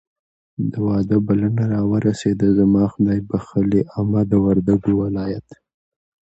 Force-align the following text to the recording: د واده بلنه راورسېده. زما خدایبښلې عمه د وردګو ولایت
د 0.71 0.73
واده 0.87 1.17
بلنه 1.27 1.63
راورسېده. 1.73 2.47
زما 2.59 2.83
خدایبښلې 2.93 3.81
عمه 3.95 4.21
د 4.31 4.33
وردګو 4.45 4.91
ولایت 5.03 5.47